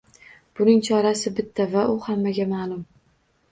Buning 0.59 0.81
chorasi 0.87 1.33
bitta 1.41 1.69
va 1.75 1.85
u 1.93 2.01
hammaga 2.09 2.51
ma’lum. 2.57 2.83